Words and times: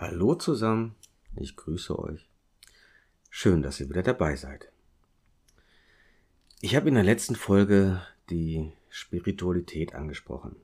Hallo 0.00 0.34
zusammen, 0.34 0.94
ich 1.36 1.56
grüße 1.56 1.98
euch. 1.98 2.26
Schön, 3.28 3.60
dass 3.60 3.80
ihr 3.80 3.90
wieder 3.90 4.02
dabei 4.02 4.34
seid. 4.34 4.72
Ich 6.62 6.74
habe 6.74 6.88
in 6.88 6.94
der 6.94 7.04
letzten 7.04 7.34
Folge 7.34 8.00
die 8.30 8.72
Spiritualität 8.88 9.94
angesprochen. 9.94 10.56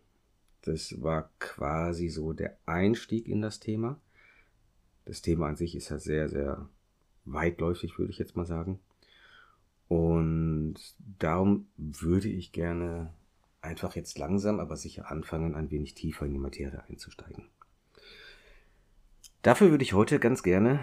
Das 0.63 1.03
war 1.03 1.29
quasi 1.39 2.09
so 2.09 2.33
der 2.33 2.57
Einstieg 2.65 3.29
in 3.29 3.43
das 3.43 3.61
Thema. 3.61 4.01
Das 5.05 5.21
Thema 5.21 5.49
an 5.49 5.57
sich 5.57 5.77
ist 5.77 5.91
ja 5.91 5.99
sehr, 5.99 6.31
sehr 6.31 6.67
weitläufig, 7.27 7.99
würde 7.99 8.13
ich 8.13 8.19
jetzt 8.19 8.37
mal 8.37 8.47
sagen. 8.47 8.81
Und 9.87 10.77
darum 11.19 11.69
würde 11.77 12.29
ich 12.29 12.53
gerne 12.53 13.13
einfach 13.61 13.97
jetzt 13.97 14.19
langsam, 14.19 14.61
aber 14.61 14.79
sicher 14.79 15.11
anfangen, 15.11 15.55
ein 15.55 15.71
wenig 15.71 15.93
tiefer 15.93 16.25
in 16.25 16.33
die 16.33 16.39
Materie 16.39 16.83
einzusteigen. 16.85 17.51
Dafür 19.47 19.71
würde 19.71 19.85
ich 19.85 19.93
heute 19.93 20.19
ganz 20.19 20.43
gerne 20.43 20.81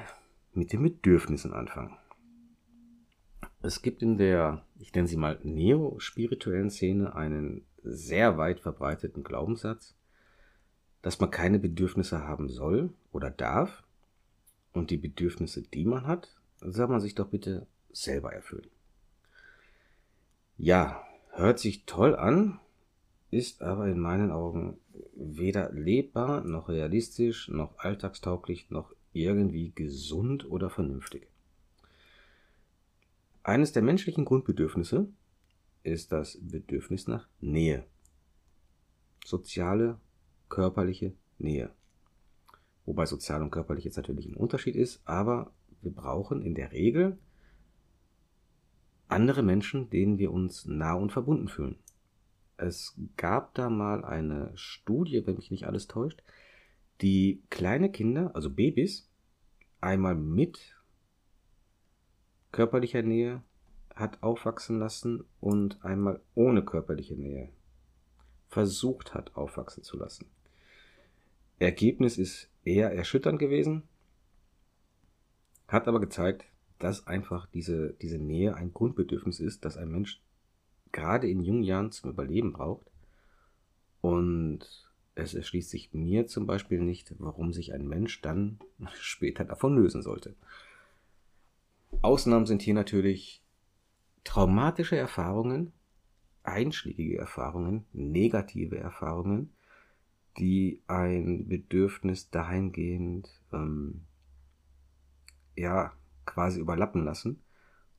mit 0.53 0.71
den 0.71 0.83
Bedürfnissen 0.83 1.53
anfangen. 1.53 1.97
Es 3.61 3.81
gibt 3.81 4.01
in 4.01 4.17
der, 4.17 4.63
ich 4.79 4.93
nenne 4.93 5.05
sie 5.05 5.17
mal 5.17 5.37
neo-spirituellen 5.43 6.69
Szene 6.69 7.13
einen 7.13 7.65
sehr 7.83 8.37
weit 8.37 8.61
verbreiteten 8.61 9.21
Glaubenssatz, 9.21 9.95
dass 11.01 11.19
man 11.19 11.29
keine 11.29 11.59
Bedürfnisse 11.59 12.25
haben 12.25 12.47
soll 12.47 12.93
oder 13.11 13.29
darf 13.29 13.83
und 14.71 14.91
die 14.91 14.97
Bedürfnisse, 14.97 15.61
die 15.63 15.83
man 15.83 16.07
hat, 16.07 16.33
soll 16.61 16.87
man 16.87 17.01
sich 17.01 17.15
doch 17.15 17.27
bitte 17.27 17.67
selber 17.91 18.31
erfüllen. 18.31 18.69
Ja, 20.57 21.03
hört 21.31 21.59
sich 21.59 21.83
toll 21.83 22.15
an, 22.15 22.61
ist 23.33 23.61
aber 23.61 23.87
in 23.87 23.99
meinen 23.99 24.31
Augen 24.31 24.77
weder 25.15 25.71
lebbar, 25.71 26.43
noch 26.43 26.69
realistisch, 26.69 27.49
noch 27.49 27.77
alltagstauglich, 27.77 28.69
noch 28.69 28.93
irgendwie 29.11 29.71
gesund 29.73 30.49
oder 30.49 30.69
vernünftig. 30.69 31.27
Eines 33.43 33.71
der 33.73 33.81
menschlichen 33.81 34.25
Grundbedürfnisse 34.25 35.07
ist 35.83 36.11
das 36.11 36.39
Bedürfnis 36.41 37.07
nach 37.07 37.27
Nähe. 37.41 37.85
Soziale, 39.25 39.99
körperliche 40.49 41.13
Nähe. 41.37 41.71
Wobei 42.85 43.05
sozial 43.05 43.41
und 43.41 43.51
körperlich 43.51 43.85
jetzt 43.85 43.97
natürlich 43.97 44.25
ein 44.27 44.35
Unterschied 44.35 44.75
ist, 44.75 45.01
aber 45.05 45.51
wir 45.81 45.91
brauchen 45.91 46.41
in 46.41 46.55
der 46.55 46.71
Regel 46.71 47.17
andere 49.07 49.43
Menschen, 49.43 49.89
denen 49.89 50.17
wir 50.17 50.31
uns 50.31 50.65
nah 50.65 50.93
und 50.93 51.11
verbunden 51.11 51.47
fühlen. 51.47 51.77
Es 52.57 52.95
gab 53.17 53.53
da 53.55 53.69
mal 53.69 54.05
eine 54.05 54.51
Studie, 54.55 55.25
wenn 55.25 55.35
mich 55.35 55.51
nicht 55.51 55.65
alles 55.65 55.87
täuscht, 55.87 56.21
die 57.01 57.43
kleine 57.49 57.91
Kinder, 57.91 58.31
also 58.35 58.49
Babys, 58.49 59.09
einmal 59.81 60.15
mit 60.15 60.77
körperlicher 62.51 63.01
Nähe 63.01 63.43
hat 63.95 64.23
aufwachsen 64.23 64.79
lassen 64.79 65.23
und 65.39 65.83
einmal 65.83 66.21
ohne 66.35 66.63
körperliche 66.63 67.15
Nähe 67.15 67.49
versucht 68.47 69.13
hat 69.13 69.35
aufwachsen 69.35 69.83
zu 69.83 69.97
lassen. 69.97 70.27
Ergebnis 71.59 72.17
ist 72.17 72.49
eher 72.63 72.91
erschütternd 72.91 73.39
gewesen, 73.39 73.83
hat 75.67 75.87
aber 75.87 75.99
gezeigt, 75.99 76.45
dass 76.77 77.07
einfach 77.07 77.47
diese, 77.47 77.93
diese 77.93 78.19
Nähe 78.19 78.55
ein 78.55 78.73
Grundbedürfnis 78.73 79.39
ist, 79.39 79.65
das 79.65 79.77
ein 79.77 79.89
Mensch 79.89 80.21
gerade 80.93 81.27
in 81.29 81.43
jungen 81.43 81.63
Jahren 81.63 81.91
zum 81.91 82.11
Überleben 82.11 82.53
braucht. 82.53 82.89
Und 83.99 84.87
es 85.15 85.33
erschließt 85.33 85.69
sich 85.69 85.93
mir 85.93 86.27
zum 86.27 86.47
Beispiel 86.47 86.79
nicht, 86.79 87.13
warum 87.19 87.51
sich 87.51 87.73
ein 87.73 87.87
Mensch 87.87 88.21
dann 88.21 88.59
später 88.93 89.43
davon 89.43 89.75
lösen 89.75 90.01
sollte. 90.01 90.35
Ausnahmen 92.01 92.45
sind 92.45 92.61
hier 92.61 92.73
natürlich 92.73 93.43
traumatische 94.23 94.95
Erfahrungen, 94.95 95.73
einschlägige 96.43 97.17
Erfahrungen, 97.17 97.85
negative 97.93 98.77
Erfahrungen, 98.77 99.53
die 100.37 100.81
ein 100.87 101.47
Bedürfnis 101.47 102.29
dahingehend 102.31 103.29
ähm, 103.51 104.01
ja 105.55 105.93
quasi 106.25 106.59
überlappen 106.59 107.03
lassen 107.03 107.43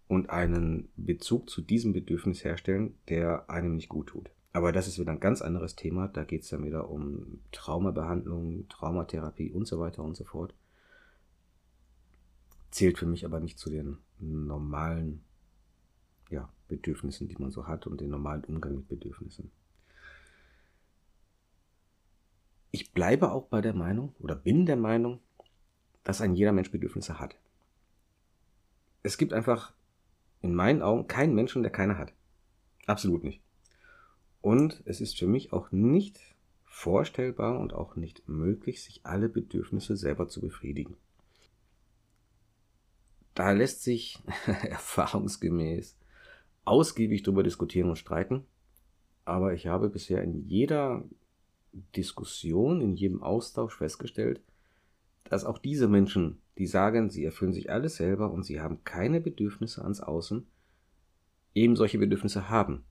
und 0.09 0.31
einen 0.31 0.89
Bezug 0.97 1.49
zu 1.49 1.63
diesem 1.63 1.93
Bedürfnis 1.93 2.45
herstellen, 2.45 2.95
der 3.09 3.49
einem 3.49 3.77
nicht 3.77 3.89
gut 3.89 4.09
tut. 4.09 4.31
Aber 4.53 4.71
das 4.71 4.87
ist 4.87 4.99
wieder 4.99 5.11
ein 5.11 5.21
ganz 5.21 5.43
anderes 5.43 5.75
Thema. 5.75 6.07
Da 6.07 6.25
geht 6.25 6.43
es 6.43 6.49
dann 6.49 6.65
wieder 6.65 6.89
um 6.89 7.41
Traumabehandlung, 7.51 8.69
Traumatherapie 8.69 9.51
und 9.51 9.67
so 9.67 9.81
weiter 9.81 10.05
und 10.05 10.17
so 10.17 10.25
fort. 10.25 10.55
Zählt 12.71 12.99
für 12.99 13.07
mich 13.07 13.25
aber 13.25 13.41
nicht 13.41 13.59
zu 13.59 13.71
den 13.71 13.99
normalen 14.21 15.25
ja, 16.31 16.49
Bedürfnissen, 16.69 17.29
die 17.29 17.37
man 17.37 17.51
so 17.51 17.67
hat 17.67 17.87
und 17.87 18.01
den 18.01 18.11
normalen 18.11 18.45
Umgang 18.45 18.77
mit 18.77 18.89
Bedürfnissen. 18.89 19.51
Ich 22.71 22.93
bleibe 22.93 23.33
auch 23.33 23.47
bei 23.47 23.61
der 23.61 23.75
Meinung 23.75 24.15
oder 24.19 24.37
bin 24.37 24.67
der 24.67 24.77
Meinung, 24.77 25.21
dass 26.05 26.21
ein 26.21 26.35
jeder 26.35 26.53
Mensch 26.53 26.71
Bedürfnisse 26.71 27.19
hat. 27.19 27.37
Es 29.03 29.19
gibt 29.19 29.33
einfach 29.33 29.73
in 30.45 30.55
meinen 30.55 30.83
Augen 30.83 31.09
keinen 31.09 31.35
Menschen, 31.35 31.63
der 31.63 31.73
keine 31.73 31.97
hat. 31.97 32.13
Absolut 32.87 33.25
nicht. 33.25 33.41
Und 34.43 34.83
es 34.85 35.01
ist 35.01 35.19
für 35.19 35.27
mich 35.27 35.55
auch 35.55 35.73
nicht 35.73 36.21
vorstellbar 36.67 37.59
und 37.59 37.73
auch 37.73 37.97
nicht 37.97 38.29
möglich, 38.29 38.83
sich 38.83 39.01
alle 39.07 39.31
Bedürfnisse 39.31 39.97
selber 39.97 40.29
zu 40.29 40.43
befriedigen. 40.43 40.99
Da 43.35 43.53
lässt 43.53 43.85
sich 43.85 44.19
erfahrungsgemäß 44.47 45.97
ausgiebig 46.67 47.23
darüber 47.23 47.43
diskutieren 47.43 47.89
und 47.89 47.97
streiten. 47.97 48.45
Aber 49.25 49.55
ich 49.55 49.67
habe 49.67 49.89
bisher 49.89 50.23
in 50.23 50.47
jeder 50.47 51.05
Diskussion, 51.97 52.83
in 52.83 52.97
jedem 52.97 53.23
Austausch 53.23 53.79
festgestellt, 53.79 54.43
dass 55.25 55.47
auch 55.47 55.57
diese 55.57 55.89
Menschen, 55.89 56.43
die 56.59 56.67
sagen, 56.67 57.11
sie 57.11 57.25
erfüllen 57.25 57.53
sich 57.53 57.71
alles 57.71 57.97
selber 57.97 58.31
und 58.31 58.45
sie 58.45 58.61
haben 58.61 58.85
keine 58.85 59.21
Bedürfnisse 59.21 59.83
ans 59.83 60.01
Außen, 60.01 60.47
eben 61.55 61.77
solche 61.77 61.99
Bedürfnisse 61.99 62.49
haben. 62.49 62.85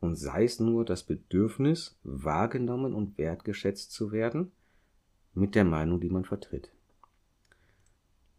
Und 0.00 0.16
sei 0.16 0.44
es 0.44 0.58
nur 0.58 0.84
das 0.84 1.04
Bedürfnis, 1.04 1.96
wahrgenommen 2.02 2.92
und 2.92 3.18
wertgeschätzt 3.18 3.92
zu 3.92 4.12
werden, 4.12 4.50
mit 5.34 5.54
der 5.54 5.64
Meinung, 5.64 6.00
die 6.00 6.10
man 6.10 6.24
vertritt. 6.24 6.72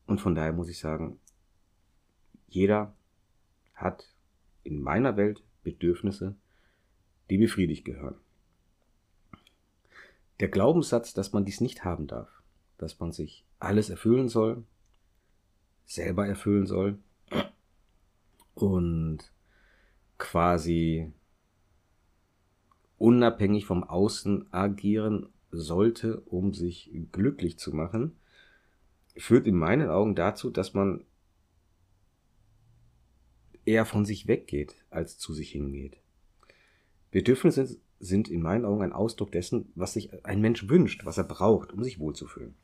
Und 0.06 0.20
von 0.20 0.36
daher 0.36 0.54
muss 0.54 0.70
ich 0.70 0.80
sagen, 0.80 1.20
jeder 2.48 2.94
hat 3.74 4.14
in 4.64 4.82
meiner 4.82 5.18
Welt 5.18 5.44
Bedürfnisse, 5.64 6.36
die 7.30 7.38
befriedigt 7.38 7.86
gehören. 7.86 8.16
Der 10.40 10.50
Glaubenssatz, 10.50 11.14
dass 11.14 11.32
man 11.32 11.46
dies 11.46 11.62
nicht 11.62 11.86
haben 11.86 12.08
darf, 12.08 12.43
dass 12.78 13.00
man 13.00 13.12
sich 13.12 13.46
alles 13.60 13.90
erfüllen 13.90 14.30
soll, 14.30 14.64
selber 15.86 16.28
erfüllen 16.28 16.66
soll 16.66 16.98
und 18.54 19.32
quasi 20.18 21.12
unabhängig 22.98 23.66
vom 23.66 23.84
Außen 23.84 24.54
agieren 24.54 25.28
sollte, 25.52 26.22
um 26.22 26.54
sich 26.54 26.92
glücklich 27.12 27.58
zu 27.58 27.74
machen, 27.74 28.16
führt 29.18 29.46
in 29.48 29.56
meinen 29.56 29.90
Augen 29.90 30.16
dazu, 30.16 30.50
dass 30.50 30.74
man 30.74 31.04
eher 33.66 33.86
von 33.86 34.06
sich 34.06 34.28
weggeht, 34.28 34.76
als 34.90 35.18
zu 35.18 35.34
sich 35.34 35.52
hingeht. 35.52 35.98
Bedürfnisse 37.12 37.78
sind 38.00 38.30
in 38.30 38.42
meinen 38.42 38.66
Augen 38.66 38.82
ein 38.82 38.94
Ausdruck 38.94 39.32
dessen, 39.32 39.72
was 39.76 39.94
sich 39.94 40.26
ein 40.26 40.42
Mensch 40.42 40.68
wünscht, 40.68 41.06
was 41.06 41.18
er 41.18 41.24
braucht, 41.24 41.72
um 41.72 41.84
sich 41.84 42.00
wohlzufühlen. 42.00 42.56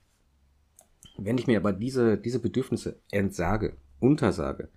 Wenn 1.24 1.38
ich 1.38 1.48
mir 1.48 1.58
aber 1.58 1.74
diese, 1.74 2.18
diese 2.18 2.40
Bedürfnisse 2.40 3.00
entsage, 3.12 3.74
untersage 4.00 4.70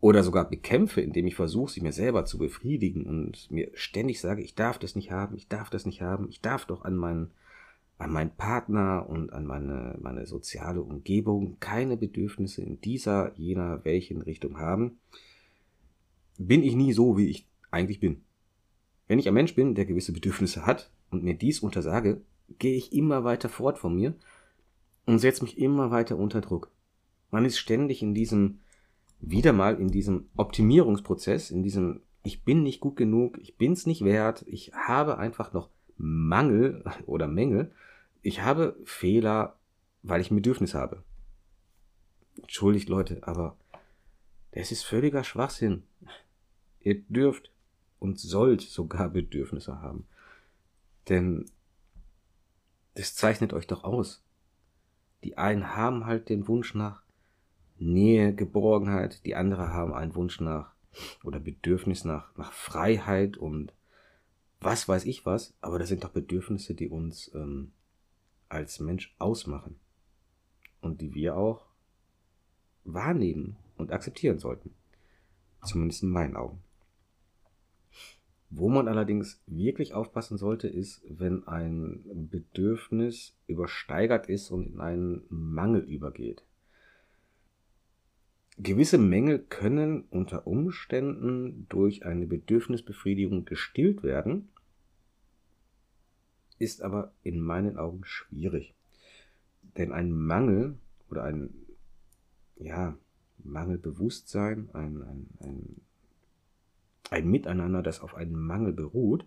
oder 0.00 0.22
sogar 0.22 0.48
bekämpfe, 0.48 1.00
indem 1.00 1.26
ich 1.26 1.34
versuche, 1.34 1.72
sie 1.72 1.80
mir 1.80 1.92
selber 1.92 2.24
zu 2.24 2.38
befriedigen 2.38 3.04
und 3.04 3.50
mir 3.50 3.70
ständig 3.74 4.20
sage, 4.20 4.42
ich 4.42 4.54
darf 4.54 4.78
das 4.78 4.96
nicht 4.96 5.10
haben, 5.10 5.36
ich 5.36 5.48
darf 5.48 5.70
das 5.70 5.86
nicht 5.86 6.00
haben, 6.00 6.28
ich 6.28 6.40
darf 6.40 6.64
doch 6.64 6.84
an 6.84 6.96
meinen, 6.96 7.30
an 7.98 8.12
meinen 8.12 8.30
Partner 8.30 9.06
und 9.08 9.32
an 9.32 9.46
meine, 9.46 9.96
meine 10.00 10.26
soziale 10.26 10.80
Umgebung 10.80 11.58
keine 11.60 11.96
Bedürfnisse 11.96 12.62
in 12.62 12.80
dieser, 12.80 13.32
jener, 13.36 13.84
welchen 13.84 14.22
Richtung 14.22 14.58
haben, 14.58 14.98
bin 16.38 16.62
ich 16.62 16.74
nie 16.74 16.92
so, 16.92 17.18
wie 17.18 17.28
ich 17.28 17.46
eigentlich 17.70 18.00
bin. 18.00 18.22
Wenn 19.06 19.18
ich 19.18 19.28
ein 19.28 19.34
Mensch 19.34 19.54
bin, 19.54 19.74
der 19.74 19.84
gewisse 19.84 20.12
Bedürfnisse 20.12 20.64
hat 20.64 20.90
und 21.10 21.22
mir 21.22 21.34
dies 21.34 21.60
untersage, 21.60 22.22
gehe 22.58 22.76
ich 22.76 22.92
immer 22.92 23.24
weiter 23.24 23.48
fort 23.48 23.78
von 23.78 23.94
mir 23.94 24.14
und 25.10 25.18
setzt 25.18 25.42
mich 25.42 25.58
immer 25.58 25.90
weiter 25.90 26.16
unter 26.16 26.40
Druck. 26.40 26.70
Man 27.30 27.44
ist 27.44 27.58
ständig 27.58 28.02
in 28.02 28.14
diesem, 28.14 28.60
wieder 29.20 29.52
mal 29.52 29.80
in 29.80 29.88
diesem 29.88 30.28
Optimierungsprozess, 30.36 31.50
in 31.50 31.62
diesem, 31.62 32.00
ich 32.22 32.44
bin 32.44 32.62
nicht 32.62 32.80
gut 32.80 32.96
genug, 32.96 33.38
ich 33.38 33.56
bin's 33.56 33.86
nicht 33.86 34.04
wert, 34.04 34.44
ich 34.46 34.72
habe 34.72 35.18
einfach 35.18 35.52
noch 35.52 35.68
Mangel 35.96 36.84
oder 37.06 37.26
Mängel, 37.26 37.72
ich 38.22 38.42
habe 38.42 38.76
Fehler 38.84 39.56
weil 40.02 40.20
ich 40.20 40.30
ein 40.30 40.36
Bedürfnis 40.36 40.74
habe. 40.74 41.04
Entschuldigt 42.40 42.88
Leute, 42.88 43.18
aber 43.22 43.56
das 44.52 44.72
ist 44.72 44.82
völliger 44.82 45.24
Schwachsinn. 45.24 45.82
Ihr 46.80 47.02
dürft 47.02 47.52
und 47.98 48.18
sollt 48.18 48.62
sogar 48.62 49.10
Bedürfnisse 49.10 49.82
haben. 49.82 50.06
Denn 51.08 51.50
das 52.94 53.14
zeichnet 53.14 53.52
euch 53.52 53.66
doch 53.66 53.84
aus. 53.84 54.24
Die 55.24 55.38
einen 55.38 55.76
haben 55.76 56.06
halt 56.06 56.28
den 56.28 56.48
Wunsch 56.48 56.74
nach 56.74 57.02
Nähe, 57.78 58.34
Geborgenheit, 58.34 59.24
die 59.24 59.34
anderen 59.34 59.72
haben 59.72 59.94
einen 59.94 60.14
Wunsch 60.14 60.40
nach 60.40 60.74
oder 61.24 61.40
Bedürfnis 61.40 62.04
nach, 62.04 62.36
nach 62.36 62.52
Freiheit 62.52 63.36
und 63.36 63.72
was 64.60 64.88
weiß 64.88 65.04
ich 65.06 65.24
was, 65.24 65.54
aber 65.60 65.78
das 65.78 65.88
sind 65.88 66.04
doch 66.04 66.10
Bedürfnisse, 66.10 66.74
die 66.74 66.88
uns 66.88 67.30
ähm, 67.34 67.72
als 68.48 68.80
Mensch 68.80 69.14
ausmachen 69.18 69.80
und 70.80 71.00
die 71.00 71.14
wir 71.14 71.36
auch 71.36 71.66
wahrnehmen 72.84 73.56
und 73.76 73.92
akzeptieren 73.92 74.38
sollten. 74.38 74.74
Zumindest 75.64 76.02
in 76.02 76.10
meinen 76.10 76.36
Augen. 76.36 76.62
Wo 78.50 78.68
man 78.68 78.88
allerdings 78.88 79.40
wirklich 79.46 79.94
aufpassen 79.94 80.36
sollte, 80.36 80.66
ist, 80.66 81.02
wenn 81.08 81.46
ein 81.46 82.28
Bedürfnis 82.30 83.36
übersteigert 83.46 84.28
ist 84.28 84.50
und 84.50 84.74
in 84.74 84.80
einen 84.80 85.22
Mangel 85.28 85.82
übergeht. 85.82 86.42
Gewisse 88.58 88.98
Mängel 88.98 89.38
können 89.38 90.02
unter 90.10 90.46
Umständen 90.46 91.66
durch 91.68 92.04
eine 92.04 92.26
Bedürfnisbefriedigung 92.26 93.44
gestillt 93.44 94.02
werden, 94.02 94.48
ist 96.58 96.82
aber 96.82 97.14
in 97.22 97.40
meinen 97.40 97.78
Augen 97.78 98.04
schwierig. 98.04 98.74
Denn 99.76 99.92
ein 99.92 100.10
Mangel 100.10 100.76
oder 101.08 101.22
ein 101.22 101.54
ja, 102.56 102.98
Mangelbewusstsein, 103.38 104.68
ein, 104.74 105.02
ein, 105.02 105.26
ein, 105.40 105.80
ein 107.10 107.28
Miteinander, 107.28 107.82
das 107.82 108.00
auf 108.00 108.14
einen 108.14 108.34
Mangel 108.34 108.72
beruht, 108.72 109.26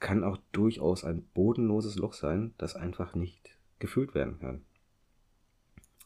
kann 0.00 0.24
auch 0.24 0.38
durchaus 0.52 1.04
ein 1.04 1.22
bodenloses 1.34 1.96
Loch 1.96 2.14
sein, 2.14 2.54
das 2.56 2.74
einfach 2.74 3.14
nicht 3.14 3.50
gefüllt 3.78 4.14
werden 4.14 4.38
kann. 4.40 4.62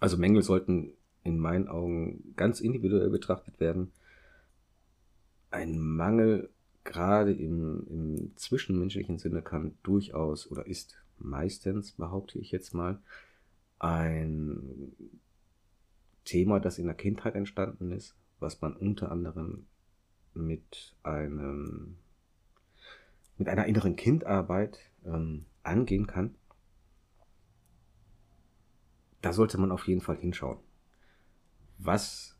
Also 0.00 0.18
Mängel 0.18 0.42
sollten 0.42 0.92
in 1.22 1.38
meinen 1.38 1.68
Augen 1.68 2.34
ganz 2.36 2.60
individuell 2.60 3.08
betrachtet 3.08 3.60
werden. 3.60 3.92
Ein 5.50 5.78
Mangel 5.78 6.50
gerade 6.82 7.32
im, 7.32 7.86
im 7.88 8.36
zwischenmenschlichen 8.36 9.18
Sinne 9.18 9.42
kann 9.42 9.78
durchaus 9.84 10.50
oder 10.50 10.66
ist 10.66 10.96
meistens, 11.18 11.92
behaupte 11.92 12.38
ich 12.38 12.50
jetzt 12.50 12.74
mal, 12.74 13.00
ein 13.78 14.92
Thema, 16.24 16.58
das 16.58 16.78
in 16.78 16.86
der 16.86 16.94
Kindheit 16.94 17.34
entstanden 17.34 17.92
ist, 17.92 18.16
was 18.40 18.60
man 18.60 18.76
unter 18.76 19.10
anderem 19.10 19.66
mit 20.34 20.94
einem 21.02 21.98
mit 23.36 23.48
einer 23.48 23.66
inneren 23.66 23.96
Kindarbeit 23.96 24.78
ähm, 25.04 25.46
angehen 25.62 26.06
kann. 26.06 26.36
Da 29.22 29.32
sollte 29.32 29.58
man 29.58 29.72
auf 29.72 29.88
jeden 29.88 30.02
Fall 30.02 30.16
hinschauen. 30.16 30.58
Was 31.78 32.38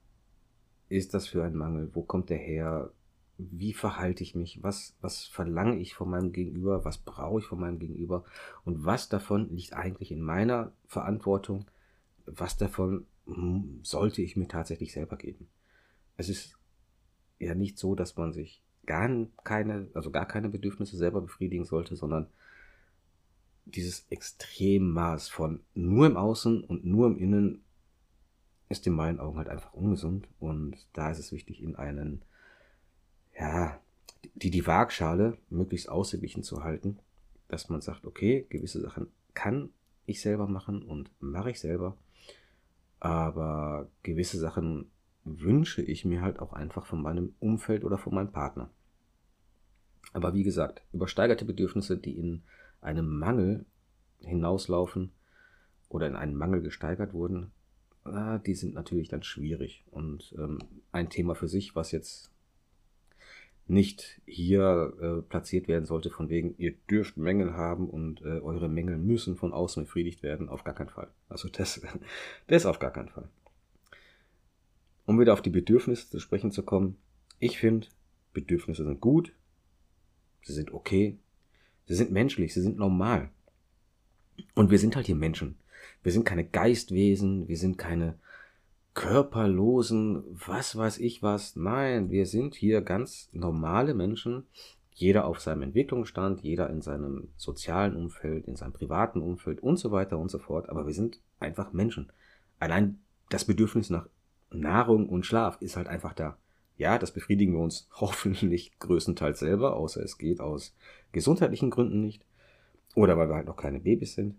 ist 0.88 1.14
das 1.14 1.26
für 1.26 1.43
ein 1.43 1.56
Mangel? 1.56 1.91
Wo 1.94 2.02
kommt 2.02 2.31
der 2.31 2.38
her? 2.38 2.93
Wie 3.38 3.73
verhalte 3.73 4.23
ich 4.23 4.37
mich? 4.37 4.62
Was, 4.62 4.94
was 5.00 5.25
verlange 5.25 5.79
ich 5.79 5.94
von 5.94 6.08
meinem 6.08 6.31
Gegenüber? 6.31 6.85
Was 6.85 6.99
brauche 6.99 7.41
ich 7.41 7.46
von 7.46 7.58
meinem 7.58 7.81
Gegenüber? 7.81 8.25
Und 8.64 8.85
was 8.85 9.08
davon 9.08 9.50
liegt 9.50 9.73
eigentlich 9.73 10.12
in 10.12 10.20
meiner 10.20 10.73
Verantwortung? 10.87 11.69
Was 12.26 12.56
davon 12.56 13.06
hm, 13.26 13.81
sollte 13.82 14.23
ich 14.23 14.37
mir 14.37 14.49
tatsächlich 14.49 14.93
selber 14.93 15.17
geben. 15.17 15.49
Es 16.17 16.29
ist 16.29 16.58
ja 17.44 17.55
nicht 17.55 17.79
so, 17.79 17.94
dass 17.94 18.17
man 18.17 18.32
sich 18.32 18.62
gar 18.87 19.08
keine, 19.44 19.88
also 19.94 20.11
gar 20.11 20.26
keine 20.26 20.49
Bedürfnisse 20.49 20.96
selber 20.96 21.20
befriedigen 21.20 21.64
sollte, 21.64 21.96
sondern 21.96 22.26
dieses 23.67 24.06
Extremmaß 24.11 25.29
von 25.29 25.61
nur 25.75 26.06
im 26.06 26.17
Außen 26.17 26.64
und 26.64 26.85
nur 26.85 27.06
im 27.06 27.17
Innen 27.17 27.64
ist 28.69 28.87
in 28.87 28.93
meinen 28.94 29.20
Augen 29.20 29.38
halt 29.38 29.49
einfach 29.49 29.73
ungesund. 29.73 30.29
Und 30.38 30.76
da 30.93 31.11
ist 31.11 31.19
es 31.19 31.32
wichtig, 31.32 31.62
in 31.62 31.76
einen, 31.76 32.23
ja, 33.38 33.81
die, 34.35 34.50
die 34.50 34.67
Waagschale 34.67 35.38
möglichst 35.50 35.88
ausgeglichen 35.88 36.43
zu 36.43 36.64
halten, 36.64 36.99
dass 37.49 37.69
man 37.69 37.81
sagt, 37.81 38.05
okay, 38.05 38.46
gewisse 38.49 38.81
Sachen 38.81 39.08
kann 39.35 39.70
ich 40.06 40.20
selber 40.20 40.46
machen 40.46 40.82
und 40.82 41.11
mache 41.20 41.50
ich 41.50 41.61
selber. 41.61 41.96
Aber 43.00 43.88
gewisse 44.02 44.38
Sachen 44.38 44.91
wünsche 45.24 45.82
ich 45.82 46.04
mir 46.04 46.20
halt 46.20 46.38
auch 46.38 46.52
einfach 46.52 46.86
von 46.86 47.02
meinem 47.02 47.34
Umfeld 47.40 47.84
oder 47.84 47.98
von 47.98 48.14
meinem 48.14 48.32
Partner. 48.32 48.70
Aber 50.12 50.34
wie 50.34 50.44
gesagt, 50.44 50.82
übersteigerte 50.92 51.44
Bedürfnisse, 51.44 51.96
die 51.96 52.16
in 52.18 52.42
einem 52.80 53.18
Mangel 53.18 53.64
hinauslaufen 54.20 55.12
oder 55.88 56.06
in 56.06 56.16
einen 56.16 56.36
Mangel 56.36 56.60
gesteigert 56.60 57.12
wurden, 57.12 57.52
die 58.46 58.54
sind 58.54 58.74
natürlich 58.74 59.08
dann 59.08 59.22
schwierig 59.22 59.84
und 59.90 60.34
ähm, 60.38 60.58
ein 60.92 61.08
Thema 61.08 61.34
für 61.34 61.48
sich, 61.48 61.74
was 61.74 61.90
jetzt 61.90 62.30
nicht 63.66 64.20
hier 64.26 64.92
äh, 65.00 65.22
platziert 65.22 65.68
werden 65.68 65.86
sollte, 65.86 66.10
von 66.10 66.28
wegen, 66.28 66.54
ihr 66.58 66.74
dürft 66.90 67.16
Mängel 67.16 67.54
haben 67.54 67.88
und 67.88 68.20
äh, 68.20 68.40
eure 68.40 68.68
Mängel 68.68 68.98
müssen 68.98 69.36
von 69.36 69.54
außen 69.54 69.84
befriedigt 69.84 70.22
werden, 70.22 70.50
auf 70.50 70.64
gar 70.64 70.74
keinen 70.74 70.90
Fall. 70.90 71.08
Also 71.30 71.48
das, 71.48 71.80
das 72.46 72.66
auf 72.66 72.78
gar 72.78 72.92
keinen 72.92 73.08
Fall. 73.08 73.28
Um 75.06 75.20
wieder 75.20 75.32
auf 75.32 75.42
die 75.42 75.50
Bedürfnisse 75.50 76.08
zu 76.08 76.18
sprechen 76.18 76.50
zu 76.50 76.62
kommen, 76.62 76.96
ich 77.38 77.58
finde, 77.58 77.88
Bedürfnisse 78.32 78.84
sind 78.84 79.00
gut, 79.00 79.32
sie 80.42 80.52
sind 80.52 80.72
okay, 80.72 81.18
sie 81.86 81.94
sind 81.94 82.10
menschlich, 82.10 82.54
sie 82.54 82.62
sind 82.62 82.78
normal. 82.78 83.30
Und 84.54 84.70
wir 84.70 84.78
sind 84.78 84.96
halt 84.96 85.06
hier 85.06 85.14
Menschen. 85.14 85.56
Wir 86.02 86.12
sind 86.12 86.24
keine 86.24 86.44
Geistwesen, 86.44 87.48
wir 87.48 87.56
sind 87.56 87.78
keine 87.78 88.18
körperlosen, 88.94 90.22
was 90.30 90.76
weiß 90.76 90.98
ich 90.98 91.22
was. 91.22 91.56
Nein, 91.56 92.10
wir 92.10 92.26
sind 92.26 92.54
hier 92.54 92.80
ganz 92.80 93.28
normale 93.32 93.92
Menschen, 93.92 94.44
jeder 94.92 95.26
auf 95.26 95.40
seinem 95.40 95.62
Entwicklungsstand, 95.62 96.42
jeder 96.42 96.70
in 96.70 96.80
seinem 96.80 97.28
sozialen 97.36 97.96
Umfeld, 97.96 98.46
in 98.46 98.54
seinem 98.54 98.72
privaten 98.72 99.20
Umfeld 99.20 99.60
und 99.60 99.76
so 99.76 99.90
weiter 99.90 100.18
und 100.18 100.30
so 100.30 100.38
fort. 100.38 100.68
Aber 100.68 100.86
wir 100.86 100.94
sind 100.94 101.20
einfach 101.40 101.72
Menschen. 101.72 102.12
Allein 102.60 103.00
das 103.31 103.44
Bedürfnis 103.44 103.90
nach 103.90 104.06
Nahrung 104.55 105.08
und 105.08 105.27
Schlaf 105.27 105.61
ist 105.61 105.77
halt 105.77 105.89
einfach 105.89 106.15
da. 106.15 106.37
Ja, 106.77 106.99
das 106.99 107.13
befriedigen 107.13 107.53
wir 107.53 107.61
uns 107.61 107.89
hoffentlich 108.01 108.79
größtenteils 108.79 109.39
selber, 109.39 109.77
außer 109.77 110.03
es 110.03 110.19
geht 110.19 110.41
aus 110.41 110.75
gesundheitlichen 111.13 111.70
Gründen 111.70 112.01
nicht. 112.01 112.25
Oder 112.94 113.17
weil 113.17 113.29
wir 113.29 113.37
halt 113.37 113.46
noch 113.46 113.56
keine 113.56 113.81
Babys 113.81 114.15
sind. 114.15 114.37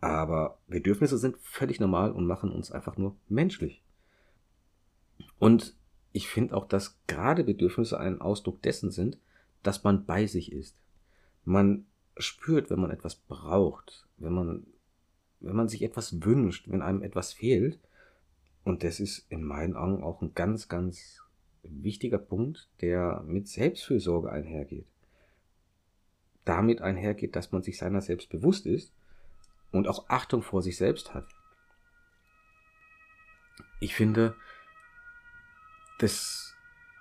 Aber 0.00 0.58
Bedürfnisse 0.66 1.16
sind 1.18 1.36
völlig 1.38 1.78
normal 1.78 2.10
und 2.10 2.26
machen 2.26 2.50
uns 2.50 2.72
einfach 2.72 2.96
nur 2.96 3.16
menschlich. 3.28 3.82
Und 5.38 5.76
ich 6.12 6.28
finde 6.28 6.56
auch, 6.56 6.66
dass 6.66 6.98
gerade 7.06 7.44
Bedürfnisse 7.44 7.98
ein 7.98 8.20
Ausdruck 8.20 8.62
dessen 8.62 8.90
sind, 8.90 9.18
dass 9.62 9.84
man 9.84 10.04
bei 10.04 10.26
sich 10.26 10.52
ist. 10.52 10.76
Man 11.44 11.86
spürt, 12.16 12.70
wenn 12.70 12.80
man 12.80 12.90
etwas 12.90 13.14
braucht, 13.14 14.06
wenn 14.18 14.32
man, 14.32 14.66
wenn 15.40 15.56
man 15.56 15.68
sich 15.68 15.82
etwas 15.82 16.24
wünscht, 16.24 16.68
wenn 16.68 16.82
einem 16.82 17.02
etwas 17.02 17.32
fehlt. 17.32 17.78
Und 18.64 18.84
das 18.84 19.00
ist 19.00 19.26
in 19.28 19.42
meinen 19.42 19.76
Augen 19.76 20.02
auch 20.02 20.22
ein 20.22 20.34
ganz, 20.34 20.68
ganz 20.68 21.20
wichtiger 21.62 22.18
Punkt, 22.18 22.68
der 22.80 23.22
mit 23.26 23.48
Selbstfürsorge 23.48 24.30
einhergeht. 24.30 24.86
Damit 26.44 26.80
einhergeht, 26.80 27.36
dass 27.36 27.52
man 27.52 27.62
sich 27.62 27.78
seiner 27.78 28.00
selbst 28.00 28.28
bewusst 28.30 28.66
ist 28.66 28.92
und 29.70 29.88
auch 29.88 30.08
Achtung 30.08 30.42
vor 30.42 30.62
sich 30.62 30.76
selbst 30.76 31.14
hat. 31.14 31.26
Ich 33.80 33.94
finde, 33.94 34.36
das 35.98 36.54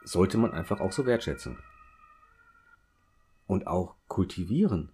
sollte 0.03 0.37
man 0.37 0.51
einfach 0.51 0.79
auch 0.79 0.91
so 0.91 1.05
wertschätzen. 1.05 1.57
Und 3.45 3.67
auch 3.67 3.95
kultivieren, 4.07 4.91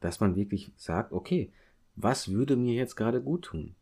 dass 0.00 0.20
man 0.20 0.36
wirklich 0.36 0.72
sagt, 0.76 1.12
okay, 1.12 1.52
was 1.96 2.30
würde 2.30 2.56
mir 2.56 2.74
jetzt 2.74 2.96
gerade 2.96 3.20
gut 3.20 3.46
tun? 3.46 3.74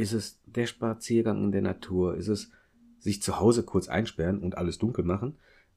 Ist 0.00 0.12
es 0.12 0.40
der 0.46 0.66
Spaziergang 0.66 1.44
in 1.44 1.52
der 1.52 1.62
Natur? 1.62 2.16
Ist 2.16 2.28
es 2.28 2.50
sich 2.98 3.20
zu 3.20 3.38
Hause 3.38 3.64
kurz 3.64 3.88
einsperren 3.88 4.40
und 4.40 4.56
alles 4.56 4.78
dunkel 4.78 5.04
machen? 5.04 5.36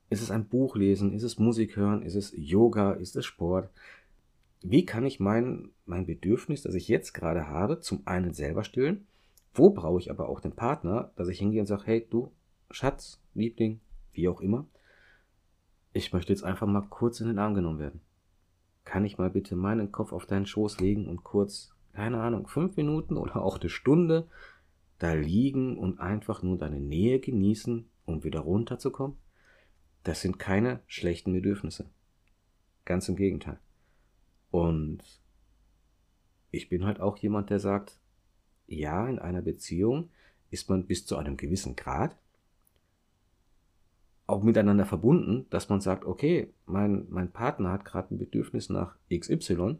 Ist 0.09 0.21
es 0.21 0.31
ein 0.31 0.47
Buch 0.47 0.75
lesen? 0.75 1.13
Ist 1.13 1.23
es 1.23 1.39
Musik 1.39 1.75
hören? 1.75 2.03
Ist 2.03 2.15
es 2.15 2.33
Yoga? 2.35 2.93
Ist 2.93 3.15
es 3.15 3.25
Sport? 3.25 3.69
wie 4.63 4.85
kann 4.85 5.05
ich 5.05 5.19
mein, 5.19 5.71
mein 5.85 6.05
Bedürfnis, 6.05 6.61
das 6.61 6.73
ich 6.73 6.87
jetzt 6.87 7.13
gerade 7.13 7.49
habe, 7.49 7.81
zum 7.81 8.01
einen 8.05 8.33
selber 8.33 8.63
stillen? 8.63 9.05
Wo 9.53 9.71
brauche 9.71 9.99
ich 9.99 10.09
aber 10.09 10.29
auch 10.29 10.39
den 10.39 10.53
Partner, 10.53 11.11
dass 11.17 11.27
ich 11.27 11.37
hingehe 11.37 11.59
und 11.59 11.67
sage, 11.67 11.83
hey, 11.85 12.07
du, 12.09 12.31
Schatz, 12.71 13.21
Liebling, 13.33 13.81
wie 14.13 14.29
auch 14.29 14.39
immer, 14.39 14.65
ich 15.91 16.13
möchte 16.13 16.31
jetzt 16.31 16.45
einfach 16.45 16.65
mal 16.65 16.87
kurz 16.89 17.19
in 17.19 17.27
den 17.27 17.39
Arm 17.39 17.55
genommen 17.55 17.79
werden. 17.79 17.99
Kann 18.85 19.03
ich 19.03 19.17
mal 19.17 19.29
bitte 19.29 19.57
meinen 19.57 19.91
Kopf 19.91 20.13
auf 20.13 20.25
deinen 20.25 20.45
Schoß 20.45 20.79
legen 20.79 21.09
und 21.09 21.25
kurz 21.25 21.72
keine 21.93 22.21
Ahnung, 22.21 22.47
fünf 22.47 22.75
Minuten 22.75 23.17
oder 23.17 23.38
auch 23.38 23.59
eine 23.59 23.69
Stunde 23.69 24.27
da 25.00 25.13
liegen 25.13 25.77
und 25.77 26.00
einfach 26.00 26.43
nur 26.43 26.57
deine 26.57 26.79
Nähe 26.79 27.19
genießen, 27.19 27.89
um 28.05 28.23
wieder 28.23 28.41
runterzukommen, 28.41 29.17
das 30.03 30.21
sind 30.21 30.39
keine 30.39 30.81
schlechten 30.88 31.33
Bedürfnisse. 31.33 31.89
Ganz 32.85 33.07
im 33.07 33.15
Gegenteil. 33.15 33.59
Und 34.51 35.01
ich 36.51 36.69
bin 36.69 36.85
halt 36.85 37.00
auch 37.00 37.17
jemand, 37.17 37.50
der 37.50 37.59
sagt, 37.59 37.97
ja, 38.67 39.07
in 39.07 39.19
einer 39.19 39.41
Beziehung 39.41 40.09
ist 40.51 40.69
man 40.69 40.85
bis 40.85 41.05
zu 41.05 41.17
einem 41.17 41.38
gewissen 41.38 41.75
Grad 41.75 42.17
auch 44.25 44.43
miteinander 44.43 44.85
verbunden, 44.85 45.47
dass 45.50 45.69
man 45.69 45.81
sagt, 45.81 46.05
okay, 46.05 46.53
mein, 46.65 47.07
mein 47.09 47.31
Partner 47.31 47.71
hat 47.71 47.85
gerade 47.85 48.13
ein 48.13 48.19
Bedürfnis 48.19 48.69
nach 48.69 48.95
XY, 49.13 49.77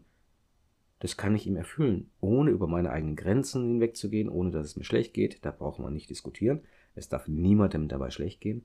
das 1.04 1.18
kann 1.18 1.34
ich 1.34 1.46
ihm 1.46 1.56
erfüllen, 1.56 2.10
ohne 2.22 2.50
über 2.50 2.66
meine 2.66 2.88
eigenen 2.88 3.14
Grenzen 3.14 3.62
hinwegzugehen, 3.62 4.30
ohne 4.30 4.50
dass 4.52 4.64
es 4.64 4.76
mir 4.76 4.84
schlecht 4.84 5.12
geht. 5.12 5.44
Da 5.44 5.50
braucht 5.50 5.78
man 5.78 5.92
nicht 5.92 6.08
diskutieren. 6.08 6.62
Es 6.94 7.10
darf 7.10 7.28
niemandem 7.28 7.88
dabei 7.88 8.08
schlecht 8.08 8.40
gehen. 8.40 8.64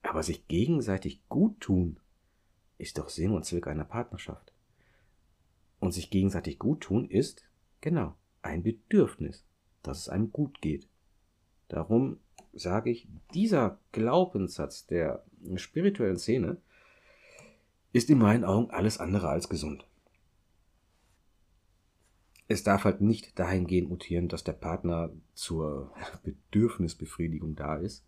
Aber 0.00 0.22
sich 0.22 0.48
gegenseitig 0.48 1.28
gut 1.28 1.60
tun, 1.60 2.00
ist 2.78 2.96
doch 2.96 3.10
Sinn 3.10 3.32
und 3.32 3.44
Zweck 3.44 3.66
einer 3.66 3.84
Partnerschaft. 3.84 4.54
Und 5.80 5.92
sich 5.92 6.08
gegenseitig 6.08 6.58
gut 6.58 6.80
tun 6.80 7.10
ist, 7.10 7.44
genau, 7.82 8.16
ein 8.40 8.62
Bedürfnis, 8.62 9.44
dass 9.82 9.98
es 9.98 10.08
einem 10.08 10.32
gut 10.32 10.62
geht. 10.62 10.88
Darum 11.68 12.20
sage 12.54 12.88
ich, 12.88 13.06
dieser 13.34 13.78
Glaubenssatz 13.92 14.86
der 14.86 15.26
spirituellen 15.56 16.16
Szene 16.16 16.56
ist 17.92 18.08
in 18.08 18.16
meinen 18.16 18.44
Augen 18.44 18.70
alles 18.70 18.96
andere 18.96 19.28
als 19.28 19.50
gesund. 19.50 19.86
Es 22.46 22.62
darf 22.62 22.84
halt 22.84 23.00
nicht 23.00 23.38
dahingehend 23.38 23.88
mutieren, 23.88 24.28
dass 24.28 24.44
der 24.44 24.52
Partner 24.52 25.10
zur 25.34 25.94
Bedürfnisbefriedigung 26.22 27.56
da 27.56 27.76
ist, 27.76 28.04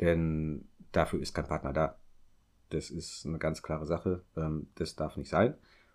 denn 0.00 0.68
dafür 0.92 1.20
ist 1.20 1.34
kein 1.34 1.48
Partner 1.48 1.72
da. 1.72 1.98
Das 2.70 2.90
ist 2.90 3.26
eine 3.26 3.38
ganz 3.38 3.62
klare 3.62 3.86
Sache. 3.86 4.22
Ähm, 4.36 4.68
das 4.74 4.94
darf 4.94 5.16
nicht 5.16 5.30
sein. 5.30 5.54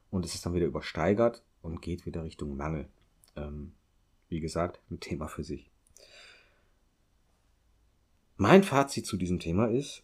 Und 0.10 0.25
es 0.25 0.36
ist 0.36 0.46
dann 0.46 0.53
wieder 0.53 0.65
übersteigert 0.65 1.43
und 1.62 1.82
geht 1.82 2.05
wieder 2.05 2.24
Richtung 2.24 2.55
Mangel. 2.58 2.88
Ähm, 3.36 3.74
wie 4.29 4.39
gesagt, 4.39 4.79
ein 4.89 5.00
Thema 5.00 5.27
für 5.27 5.43
sich. 5.43 5.72
Mein 8.36 8.63
Fazit 8.63 9.05
zu 9.05 9.15
diesem 9.15 9.39
Thema 9.39 9.67
ist, 9.67 10.03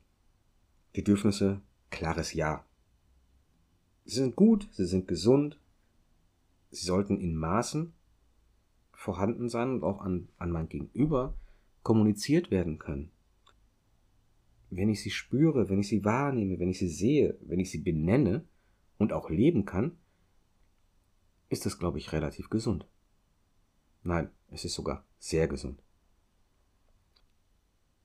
Bedürfnisse, 0.93 1.61
klares 1.89 2.33
Ja. 2.33 2.63
Sie 4.05 4.15
sind 4.15 4.35
gut, 4.35 4.67
sie 4.71 4.85
sind 4.85 5.07
gesund, 5.07 5.59
sie 6.69 6.85
sollten 6.85 7.19
in 7.19 7.35
Maßen 7.35 7.93
vorhanden 8.91 9.49
sein 9.49 9.71
und 9.71 9.83
auch 9.83 10.01
an, 10.01 10.29
an 10.38 10.51
mein 10.51 10.69
Gegenüber 10.69 11.35
kommuniziert 11.83 12.51
werden 12.51 12.79
können. 12.79 13.11
Wenn 14.69 14.89
ich 14.89 15.01
sie 15.01 15.09
spüre, 15.09 15.69
wenn 15.69 15.79
ich 15.79 15.88
sie 15.88 16.05
wahrnehme, 16.05 16.59
wenn 16.59 16.69
ich 16.69 16.79
sie 16.79 16.89
sehe, 16.89 17.38
wenn 17.41 17.59
ich 17.59 17.71
sie 17.71 17.79
benenne 17.79 18.45
und 18.97 19.13
auch 19.13 19.29
leben 19.29 19.65
kann, 19.65 19.97
ist 21.49 21.65
das, 21.65 21.79
glaube 21.79 21.97
ich, 21.97 22.11
relativ 22.11 22.49
gesund. 22.49 22.88
Nein, 24.03 24.29
es 24.49 24.65
ist 24.65 24.75
sogar 24.75 25.05
sehr 25.17 25.47
gesund. 25.47 25.81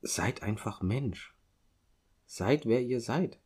Seid 0.01 0.41
einfach 0.41 0.81
Mensch. 0.81 1.35
Seid 2.25 2.65
wer 2.65 2.81
ihr 2.81 2.99
seid. 2.99 3.39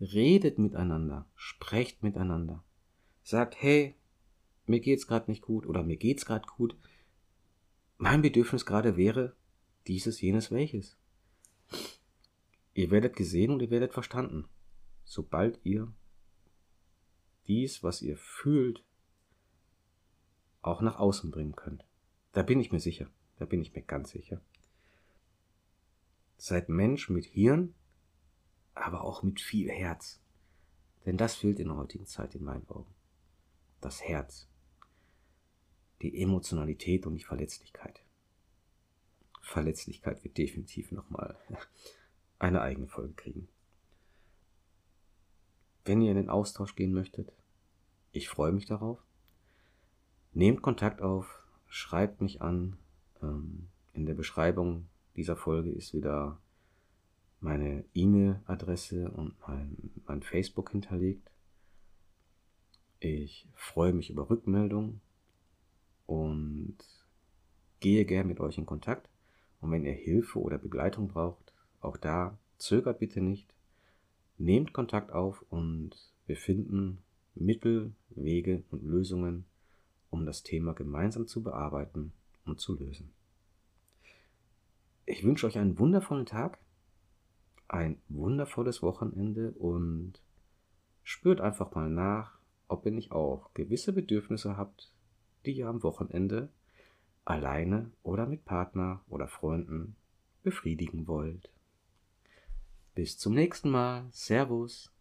Redet 0.00 0.58
miteinander, 0.58 1.26
sprecht 1.34 2.02
miteinander. 2.02 2.62
Sagt, 3.22 3.60
hey, 3.60 3.96
mir 4.66 4.80
geht's 4.80 5.06
gerade 5.06 5.30
nicht 5.30 5.42
gut 5.42 5.66
oder 5.66 5.82
mir 5.82 5.96
geht's 5.96 6.24
gerade 6.24 6.46
gut. 6.46 6.76
Mein 7.98 8.22
Bedürfnis 8.22 8.64
gerade 8.66 8.96
wäre 8.96 9.36
dieses, 9.86 10.20
jenes, 10.20 10.50
welches. 10.50 10.96
Ihr 12.74 12.90
werdet 12.90 13.16
gesehen 13.16 13.50
und 13.50 13.60
ihr 13.60 13.70
werdet 13.70 13.92
verstanden, 13.92 14.48
sobald 15.04 15.60
ihr 15.64 15.92
dies, 17.46 17.82
was 17.82 18.00
ihr 18.00 18.16
fühlt, 18.16 18.84
auch 20.62 20.80
nach 20.82 20.98
außen 20.98 21.30
bringen 21.30 21.56
könnt. 21.56 21.84
Da 22.32 22.42
bin 22.42 22.60
ich 22.60 22.70
mir 22.70 22.80
sicher. 22.80 23.10
Da 23.38 23.46
bin 23.46 23.60
ich 23.62 23.74
mir 23.74 23.82
ganz 23.82 24.10
sicher. 24.10 24.40
Seid 26.36 26.68
Mensch 26.68 27.08
mit 27.08 27.24
Hirn, 27.24 27.74
aber 28.74 29.02
auch 29.02 29.22
mit 29.22 29.40
viel 29.40 29.70
Herz. 29.70 30.20
Denn 31.06 31.16
das 31.16 31.34
fehlt 31.34 31.58
in 31.58 31.68
der 31.68 31.76
heutigen 31.76 32.06
Zeit 32.06 32.34
in 32.34 32.44
meinen 32.44 32.68
Augen. 32.68 32.94
Das 33.80 34.02
Herz. 34.02 34.48
Die 36.02 36.22
Emotionalität 36.22 37.06
und 37.06 37.14
die 37.14 37.24
Verletzlichkeit. 37.24 38.02
Verletzlichkeit 39.42 40.22
wird 40.22 40.38
definitiv 40.38 40.92
nochmal 40.92 41.36
eine 42.38 42.60
eigene 42.60 42.86
Folge 42.86 43.14
kriegen. 43.14 43.48
Wenn 45.84 46.02
ihr 46.02 46.10
in 46.10 46.16
den 46.16 46.30
Austausch 46.30 46.76
gehen 46.76 46.92
möchtet, 46.92 47.32
ich 48.12 48.28
freue 48.28 48.52
mich 48.52 48.66
darauf. 48.66 48.98
Nehmt 50.32 50.62
Kontakt 50.62 51.00
auf, 51.00 51.42
schreibt 51.66 52.20
mich 52.20 52.42
an. 52.42 52.76
Ähm, 53.22 53.68
in 53.92 54.06
der 54.06 54.14
Beschreibung 54.14 54.88
dieser 55.16 55.36
Folge 55.36 55.70
ist 55.70 55.94
wieder 55.94 56.38
meine 57.40 57.84
E-Mail-Adresse 57.94 59.10
und 59.10 59.34
mein, 59.46 59.90
mein 60.06 60.22
Facebook 60.22 60.70
hinterlegt. 60.70 61.29
Ich 63.00 63.48
freue 63.54 63.94
mich 63.94 64.10
über 64.10 64.28
Rückmeldungen 64.28 65.00
und 66.06 66.76
gehe 67.80 68.04
gern 68.04 68.28
mit 68.28 68.40
euch 68.40 68.58
in 68.58 68.66
Kontakt. 68.66 69.08
Und 69.62 69.70
wenn 69.70 69.86
ihr 69.86 69.94
Hilfe 69.94 70.38
oder 70.38 70.58
Begleitung 70.58 71.08
braucht, 71.08 71.54
auch 71.80 71.96
da 71.96 72.38
zögert 72.58 72.98
bitte 72.98 73.22
nicht. 73.22 73.54
Nehmt 74.36 74.74
Kontakt 74.74 75.12
auf 75.12 75.42
und 75.48 75.92
wir 76.26 76.36
finden 76.36 76.98
Mittel, 77.34 77.94
Wege 78.10 78.64
und 78.70 78.84
Lösungen, 78.84 79.46
um 80.10 80.26
das 80.26 80.42
Thema 80.42 80.74
gemeinsam 80.74 81.26
zu 81.26 81.42
bearbeiten 81.42 82.12
und 82.44 82.60
zu 82.60 82.78
lösen. 82.78 83.12
Ich 85.06 85.24
wünsche 85.24 85.46
euch 85.46 85.58
einen 85.58 85.78
wundervollen 85.78 86.26
Tag, 86.26 86.58
ein 87.66 87.98
wundervolles 88.08 88.82
Wochenende 88.82 89.52
und 89.52 90.20
spürt 91.02 91.40
einfach 91.40 91.74
mal 91.74 91.88
nach, 91.88 92.39
ob 92.70 92.86
ihr 92.86 92.92
nicht 92.92 93.12
auch 93.12 93.52
gewisse 93.54 93.92
Bedürfnisse 93.92 94.56
habt, 94.56 94.92
die 95.44 95.52
ihr 95.52 95.68
am 95.68 95.82
Wochenende 95.82 96.48
alleine 97.24 97.90
oder 98.02 98.26
mit 98.26 98.44
Partner 98.44 99.00
oder 99.08 99.28
Freunden 99.28 99.96
befriedigen 100.42 101.06
wollt. 101.06 101.50
Bis 102.94 103.18
zum 103.18 103.34
nächsten 103.34 103.70
Mal. 103.70 104.08
Servus. 104.10 104.92